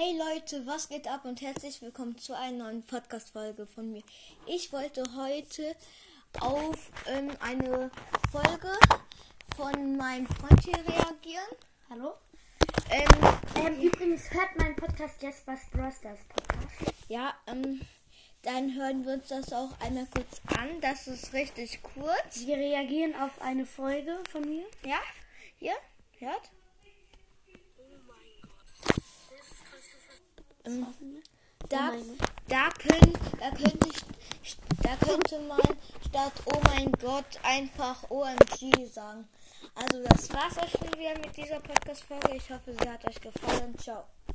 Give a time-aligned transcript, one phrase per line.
[0.00, 4.04] Hey Leute, was geht ab und herzlich willkommen zu einer neuen Podcast-Folge von mir.
[4.46, 5.74] Ich wollte heute
[6.38, 7.90] auf ähm, eine
[8.30, 8.70] Folge
[9.56, 11.48] von meinem Freund hier reagieren.
[11.90, 12.14] Hallo?
[12.90, 13.06] Ähm,
[13.56, 16.94] Ähm, übrigens hört mein Podcast Jaspers Brosters Podcast.
[17.08, 17.80] ja, ähm,
[18.42, 20.80] dann hören wir uns das auch einmal kurz an.
[20.80, 22.46] Das ist richtig kurz.
[22.46, 24.64] Wir reagieren auf eine Folge von mir.
[24.84, 25.00] Ja,
[25.58, 25.74] hier,
[26.20, 26.52] hört.
[30.68, 30.86] Ähm,
[31.68, 33.88] da, mein da, könnt, da, könnte
[34.82, 35.60] da könnte man
[36.06, 39.28] statt Oh mein Gott einfach OMG sagen.
[39.74, 42.36] Also das war's auch schon wieder mit dieser Podcast-Folge.
[42.36, 43.76] Ich hoffe, sie hat euch gefallen.
[43.78, 44.04] Ciao.